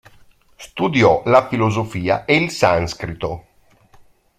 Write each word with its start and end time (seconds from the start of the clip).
Studiò 0.55 1.21
la 1.25 1.47
filosofia 1.47 2.25
e 2.25 2.35
il 2.35 2.49
sanscrito. 2.49 3.45